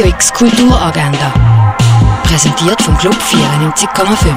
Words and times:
Radio 0.00 0.14
X 0.14 0.32
Kulturagenda. 0.32 1.76
Präsentiert 2.22 2.80
vom 2.80 2.96
Club 2.96 3.12
94,5. 3.12 4.34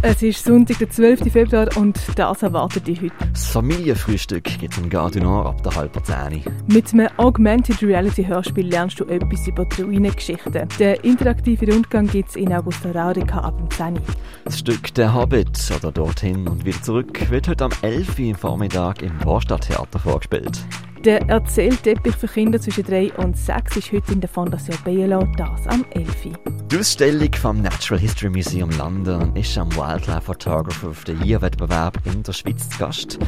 Es 0.00 0.22
ist 0.22 0.42
Sonntag, 0.42 0.78
der 0.78 0.88
12. 0.88 1.30
Februar 1.30 1.68
und 1.76 2.00
das 2.16 2.42
erwartet 2.42 2.86
dich 2.86 3.02
heute. 3.02 3.12
Das 3.34 3.48
Familienfrühstück 3.48 4.44
gibt 4.44 4.72
es 4.72 4.78
im 4.78 4.88
Gardinor 4.88 5.44
ab 5.44 5.62
der 5.62 5.74
halben 5.76 6.02
Zehn. 6.02 6.42
Mit 6.66 6.90
einem 6.94 7.08
Augmented 7.18 7.82
Reality 7.82 8.24
Hörspiel 8.24 8.66
lernst 8.66 8.98
du 8.98 9.04
etwas 9.04 9.46
über 9.46 9.66
die 9.66 9.82
Ruinengeschichten. 9.82 10.68
Der 10.78 11.04
interaktive 11.04 11.70
Rundgang 11.70 12.06
gibt 12.06 12.30
es 12.30 12.36
in 12.36 12.50
Augusta 12.50 12.92
Raurica 12.92 13.40
ab 13.40 13.58
dem 13.58 13.70
10. 13.70 14.00
Das 14.46 14.58
Stück 14.58 14.94
Der 14.94 15.12
Hobbit 15.12 15.70
oder 15.76 15.92
Dorthin 15.92 16.48
und 16.48 16.64
wieder 16.64 16.80
zurück 16.80 17.30
wird 17.30 17.46
heute 17.46 17.64
am 17.64 17.72
11. 17.82 18.18
Uhr 18.18 18.34
Vormittag 18.34 19.02
im 19.02 19.20
Vorstadttheater 19.20 19.98
vorgespielt. 19.98 20.64
Der 21.04 21.20
Erzählteppich 21.28 22.16
für 22.16 22.28
Kinder 22.28 22.58
zwischen 22.58 22.82
3 22.82 23.12
und 23.18 23.36
6 23.36 23.76
ist 23.76 23.92
heute 23.92 24.14
in 24.14 24.22
der 24.22 24.30
Fondation 24.30 24.78
Bielo, 24.86 25.28
das 25.36 25.66
am 25.66 25.84
11. 25.90 26.30
Die 26.70 26.78
Ausstellung 26.78 27.32
vom 27.34 27.60
Natural 27.60 28.00
History 28.00 28.30
Museum 28.30 28.70
London 28.78 29.36
ist 29.36 29.56
am 29.58 29.70
Wildlife 29.76 30.22
Photographer 30.22 30.88
of 30.88 31.04
the 31.06 31.12
Year 31.22 31.42
Wettbewerb 31.42 31.98
in 32.06 32.22
der 32.22 32.32
Schweiz 32.32 32.70
zu 32.70 32.78
Gast. 32.78 33.18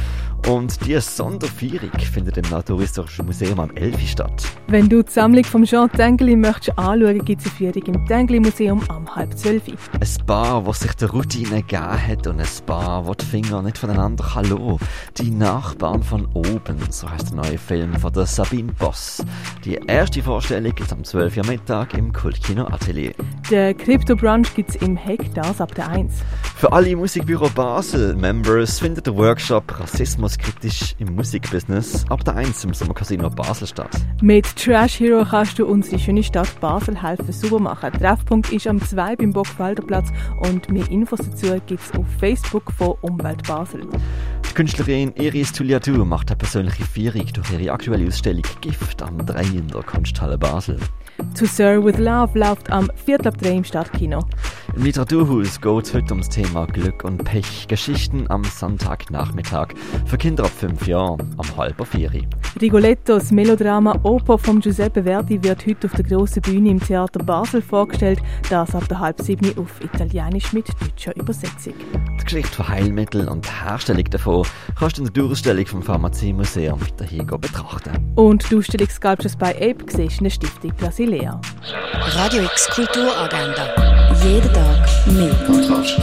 Und 0.47 0.85
die 0.85 0.99
Sonderfeierung 0.99 1.91
findet 1.99 2.37
im 2.37 2.49
Naturhistorischen 2.49 3.25
Museum 3.25 3.59
am 3.59 3.69
11. 3.75 4.09
statt. 4.09 4.43
Wenn 4.67 4.89
du 4.89 5.03
die 5.03 5.11
Sammlung 5.11 5.43
von 5.43 5.63
Jean 5.63 5.91
Tengeli 5.91 6.35
möchtest 6.35 6.79
anschauen, 6.79 7.23
gibt 7.25 7.41
es 7.41 7.47
eine 7.47 7.73
Führung 7.73 7.95
im 7.95 8.05
Tengeli 8.07 8.39
Museum 8.39 8.81
am 8.89 9.13
halb 9.15 9.37
12. 9.37 9.63
Ein 9.67 10.25
Paar, 10.25 10.63
das 10.63 10.79
sich 10.79 10.93
der 10.93 11.11
Routine 11.11 11.61
gegeben 11.61 12.07
hat 12.07 12.27
und 12.27 12.39
ein 12.39 12.47
Paar, 12.65 13.03
das 13.03 13.17
die 13.17 13.25
Finger 13.25 13.61
nicht 13.61 13.77
voneinander 13.77 14.23
kann 14.23 14.79
Die 15.17 15.31
Nachbarn 15.31 16.01
von 16.01 16.25
oben, 16.33 16.77
so 16.89 17.09
heißt 17.09 17.29
der 17.29 17.37
neue 17.37 17.57
Film 17.67 17.93
von 17.95 18.13
der 18.13 18.25
Sabine 18.25 18.71
Boss. 18.71 19.21
Die 19.65 19.77
erste 19.87 20.23
Vorstellung 20.23 20.71
ist 20.77 20.93
am 20.93 21.03
12. 21.03 21.37
Uhr 21.37 21.45
Mittag 21.45 21.95
im 21.95 22.13
Kultkino 22.13 22.65
Atelier. 22.65 23.11
Der 23.51 23.73
Crypto 23.73 24.15
Brunch 24.15 24.53
gibt 24.55 24.69
es 24.69 24.75
im 24.77 24.95
Heck, 24.95 25.33
das 25.33 25.59
ab 25.59 25.75
der 25.75 25.89
1. 25.89 26.13
Für 26.55 26.71
alle 26.71 26.95
Musikbüro 26.95 27.49
Basel 27.49 28.15
Members 28.15 28.79
findet 28.79 29.05
der 29.05 29.17
Workshop 29.17 29.79
Rassismuskritisch 29.81 30.95
im 30.99 31.13
Musikbusiness 31.15 32.05
ab 32.09 32.23
der 32.23 32.37
1 32.37 32.63
im 32.63 32.73
Sommercasino 32.73 33.29
Basel 33.29 33.67
statt. 33.67 33.91
Mit 34.21 34.55
Trash 34.55 35.01
Hero 35.01 35.25
kannst 35.25 35.59
du 35.59 35.65
unsere 35.65 35.99
schöne 35.99 36.23
Stadt 36.23 36.59
Basel 36.61 37.01
helfen 37.03 37.33
super 37.33 37.59
machen. 37.59 37.91
Treffpunkt 37.91 38.51
ist 38.53 38.65
am 38.65 38.81
2 38.81 39.17
beim 39.17 39.33
Bockwalderplatz 39.33 40.07
und 40.39 40.71
mehr 40.71 40.89
Infos 40.89 41.19
dazu 41.19 41.47
gibt 41.65 41.81
es 41.83 41.99
auf 41.99 42.05
Facebook 42.17 42.71
von 42.71 42.95
Umwelt 43.01 43.45
Basel. 43.45 43.85
Künstlerin 44.57 45.13
Iris 45.17 45.53
Tuliatu 45.53 46.03
macht 46.03 46.31
eine 46.31 46.37
persönliche 46.37 46.83
Feierung 46.83 47.27
durch 47.31 47.51
ihre 47.51 47.71
aktuelle 47.71 48.07
Ausstellung 48.07 48.41
Gift 48.59 49.03
am 49.03 49.23
3 49.23 49.43
in 49.43 49.67
der 49.67 49.83
Kunsthalle 49.83 50.35
Basel. 50.35 50.79
To 51.37 51.45
Sir 51.45 51.85
with 51.85 51.99
Love 51.99 52.39
läuft 52.39 52.71
am 52.71 52.89
Viertel 53.05 53.27
ab 53.27 53.37
3 53.37 53.49
im 53.51 53.63
Stadtkino. 53.63 54.25
Im 54.75 54.81
Literaturhaus 54.81 55.61
geht 55.61 55.85
es 55.85 55.93
heute 55.93 56.11
ums 56.11 56.29
Thema 56.29 56.65
Glück 56.65 57.03
und 57.03 57.23
Pech. 57.23 57.67
Geschichten 57.67 58.25
am 58.31 58.43
Sonntagnachmittag. 58.45 59.75
Für 60.07 60.17
Kinder 60.17 60.45
ab 60.45 60.51
5 60.57 60.87
Jahren 60.87 61.35
am 61.37 61.55
halber 61.55 61.85
Vieri. 61.85 62.27
Rigoletto, 62.61 63.15
das 63.15 63.31
Melodrama 63.31 63.99
Oper 64.03 64.37
von 64.37 64.59
Giuseppe 64.59 65.03
Verdi, 65.03 65.43
wird 65.43 65.65
heute 65.67 65.87
auf 65.87 65.93
der 65.93 66.05
grossen 66.05 66.41
Bühne 66.41 66.69
im 66.71 66.79
Theater 66.79 67.19
Basel 67.23 67.61
vorgestellt. 67.61 68.19
Das 68.49 68.73
ab 68.73 68.87
der 68.87 68.99
halb 68.99 69.21
sieben 69.21 69.57
auf 69.57 69.79
Italienisch 69.83 70.53
mit 70.53 70.67
deutscher 70.81 71.15
Übersetzung. 71.15 71.73
Die 72.19 72.23
Geschichte 72.23 72.55
von 72.55 72.67
Heilmitteln 72.67 73.27
und 73.27 73.45
die 73.45 73.65
Herstellung 73.65 74.05
davon 74.05 74.45
kannst 74.77 74.97
du 74.97 75.03
in 75.03 75.13
der 75.13 75.23
Durchstellung 75.23 75.65
vom 75.65 75.83
Pharmaziemuseum 75.83 76.81
weiterhin 76.81 77.27
betrachten. 77.27 78.13
Und 78.15 78.49
die 78.49 78.55
Ausstellung 78.55 78.89
Sculptures 78.89 79.35
by 79.35 79.49
Ape 79.49 79.85
siehst 79.87 80.19
in 80.19 80.25
der 80.25 80.31
Stiftung 80.31 80.71
Brasilea. 80.77 81.39
Radio 81.93 82.43
X 82.43 82.69
Kulturagenda. 82.69 84.13
Jeden 84.23 84.51
Tag 84.53 84.87
mehr. 85.07 85.35
Kontrast. 85.45 85.97